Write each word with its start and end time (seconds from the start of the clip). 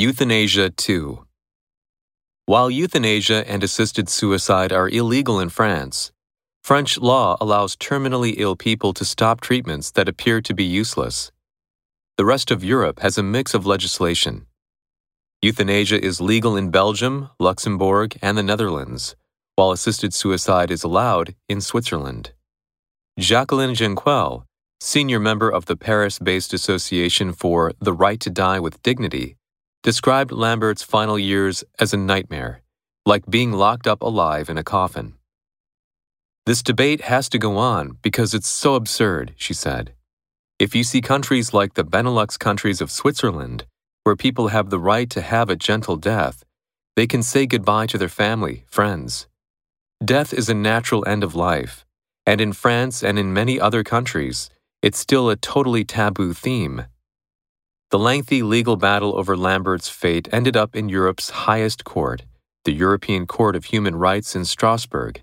Euthanasia 0.00 0.70
2 0.70 1.26
While 2.46 2.70
euthanasia 2.70 3.46
and 3.46 3.62
assisted 3.62 4.08
suicide 4.08 4.72
are 4.72 4.88
illegal 4.88 5.38
in 5.38 5.50
France, 5.50 6.10
French 6.64 6.96
law 6.96 7.36
allows 7.38 7.76
terminally 7.76 8.32
ill 8.38 8.56
people 8.56 8.94
to 8.94 9.04
stop 9.04 9.42
treatments 9.42 9.90
that 9.90 10.08
appear 10.08 10.40
to 10.40 10.54
be 10.54 10.64
useless. 10.64 11.32
The 12.16 12.24
rest 12.24 12.50
of 12.50 12.64
Europe 12.64 13.00
has 13.00 13.18
a 13.18 13.22
mix 13.22 13.52
of 13.52 13.66
legislation. 13.66 14.46
Euthanasia 15.42 16.02
is 16.02 16.18
legal 16.18 16.56
in 16.56 16.70
Belgium, 16.70 17.28
Luxembourg, 17.38 18.16
and 18.22 18.38
the 18.38 18.42
Netherlands, 18.42 19.16
while 19.56 19.70
assisted 19.70 20.14
suicide 20.14 20.70
is 20.70 20.82
allowed 20.82 21.34
in 21.46 21.60
Switzerland. 21.60 22.32
Jacqueline 23.18 23.74
Jencquel, 23.74 24.44
senior 24.80 25.20
member 25.20 25.50
of 25.50 25.66
the 25.66 25.76
Paris 25.76 26.18
based 26.18 26.54
Association 26.54 27.34
for 27.34 27.72
the 27.80 27.92
Right 27.92 28.20
to 28.20 28.30
Die 28.30 28.60
with 28.60 28.82
Dignity, 28.82 29.36
described 29.82 30.30
Lambert's 30.30 30.82
final 30.82 31.18
years 31.18 31.64
as 31.78 31.94
a 31.94 31.96
nightmare, 31.96 32.60
like 33.06 33.24
being 33.30 33.52
locked 33.52 33.86
up 33.86 34.02
alive 34.02 34.50
in 34.50 34.58
a 34.58 34.62
coffin. 34.62 35.14
This 36.44 36.62
debate 36.62 37.02
has 37.02 37.28
to 37.30 37.38
go 37.38 37.56
on 37.56 37.96
because 38.02 38.34
it's 38.34 38.48
so 38.48 38.74
absurd, 38.74 39.34
she 39.36 39.54
said. 39.54 39.94
If 40.58 40.74
you 40.74 40.84
see 40.84 41.00
countries 41.00 41.54
like 41.54 41.74
the 41.74 41.84
Benelux 41.84 42.38
countries 42.38 42.82
of 42.82 42.90
Switzerland, 42.90 43.64
where 44.04 44.16
people 44.16 44.48
have 44.48 44.68
the 44.68 44.78
right 44.78 45.08
to 45.10 45.22
have 45.22 45.48
a 45.48 45.56
gentle 45.56 45.96
death, 45.96 46.44
they 46.96 47.06
can 47.06 47.22
say 47.22 47.46
goodbye 47.46 47.86
to 47.86 47.96
their 47.96 48.08
family, 48.08 48.64
friends. 48.66 49.28
Death 50.04 50.34
is 50.34 50.48
a 50.48 50.54
natural 50.54 51.06
end 51.06 51.24
of 51.24 51.34
life, 51.34 51.86
and 52.26 52.40
in 52.40 52.52
France 52.52 53.02
and 53.02 53.18
in 53.18 53.32
many 53.32 53.58
other 53.58 53.82
countries, 53.82 54.50
it's 54.82 54.98
still 54.98 55.30
a 55.30 55.36
totally 55.36 55.84
taboo 55.84 56.34
theme. 56.34 56.84
The 57.90 57.98
lengthy 57.98 58.44
legal 58.44 58.76
battle 58.76 59.18
over 59.18 59.36
Lambert's 59.36 59.88
fate 59.88 60.28
ended 60.30 60.56
up 60.56 60.76
in 60.76 60.88
Europe's 60.88 61.30
highest 61.30 61.82
court, 61.82 62.22
the 62.64 62.72
European 62.72 63.26
Court 63.26 63.56
of 63.56 63.64
Human 63.64 63.96
Rights 63.96 64.36
in 64.36 64.44
Strasbourg. 64.44 65.20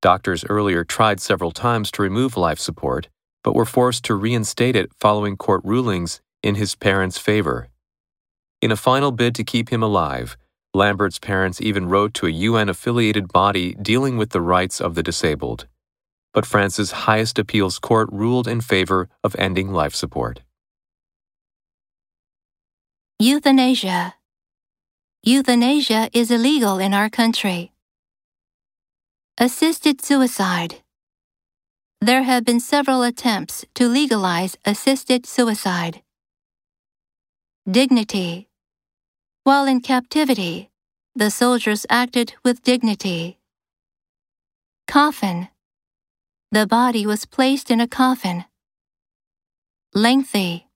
Doctors 0.00 0.44
earlier 0.48 0.82
tried 0.82 1.20
several 1.20 1.52
times 1.52 1.92
to 1.92 2.02
remove 2.02 2.36
life 2.36 2.58
support, 2.58 3.08
but 3.44 3.54
were 3.54 3.64
forced 3.64 4.02
to 4.06 4.16
reinstate 4.16 4.74
it 4.74 4.90
following 4.98 5.36
court 5.36 5.60
rulings 5.62 6.20
in 6.42 6.56
his 6.56 6.74
parents' 6.74 7.16
favor. 7.16 7.68
In 8.60 8.72
a 8.72 8.76
final 8.76 9.12
bid 9.12 9.32
to 9.36 9.44
keep 9.44 9.68
him 9.68 9.84
alive, 9.84 10.36
Lambert's 10.74 11.20
parents 11.20 11.60
even 11.60 11.88
wrote 11.88 12.12
to 12.14 12.26
a 12.26 12.30
UN 12.30 12.70
affiliated 12.70 13.32
body 13.32 13.76
dealing 13.80 14.16
with 14.16 14.30
the 14.30 14.40
rights 14.40 14.80
of 14.80 14.96
the 14.96 15.02
disabled. 15.04 15.68
But 16.34 16.44
France's 16.44 17.06
highest 17.06 17.38
appeals 17.38 17.78
court 17.78 18.08
ruled 18.10 18.48
in 18.48 18.62
favor 18.62 19.08
of 19.22 19.36
ending 19.38 19.72
life 19.72 19.94
support. 19.94 20.40
Euthanasia. 23.22 24.14
Euthanasia 25.22 26.10
is 26.12 26.32
illegal 26.32 26.80
in 26.80 26.92
our 26.92 27.08
country. 27.08 27.70
Assisted 29.38 30.02
suicide. 30.04 30.82
There 32.00 32.24
have 32.24 32.44
been 32.44 32.58
several 32.58 33.04
attempts 33.04 33.64
to 33.74 33.86
legalize 33.86 34.56
assisted 34.64 35.24
suicide. 35.24 36.02
Dignity. 37.70 38.48
While 39.44 39.66
in 39.66 39.82
captivity, 39.82 40.72
the 41.14 41.30
soldiers 41.30 41.86
acted 41.88 42.34
with 42.42 42.64
dignity. 42.64 43.38
Coffin. 44.88 45.46
The 46.50 46.66
body 46.66 47.06
was 47.06 47.24
placed 47.24 47.70
in 47.70 47.80
a 47.80 47.86
coffin. 47.86 48.46
Lengthy. 49.94 50.71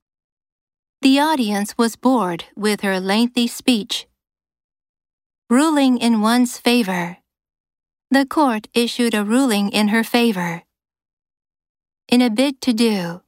The 1.07 1.21
audience 1.21 1.79
was 1.79 1.95
bored 1.95 2.47
with 2.57 2.81
her 2.81 2.99
lengthy 2.99 3.47
speech. 3.47 4.09
Ruling 5.49 5.99
in 5.99 6.21
one's 6.21 6.59
favor. 6.59 7.19
The 8.11 8.27
court 8.27 8.67
issued 8.75 9.15
a 9.15 9.23
ruling 9.23 9.69
in 9.69 9.95
her 9.95 10.03
favor 10.03 10.65
in 12.09 12.21
a 12.21 12.28
bid 12.28 12.61
to 12.62 12.72
do. 12.72 13.22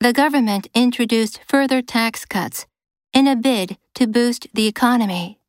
The 0.00 0.12
government 0.12 0.68
introduced 0.74 1.40
further 1.48 1.80
tax 1.80 2.26
cuts 2.26 2.66
in 3.14 3.26
a 3.26 3.34
bid 3.34 3.78
to 3.94 4.06
boost 4.06 4.46
the 4.52 4.66
economy. 4.66 5.40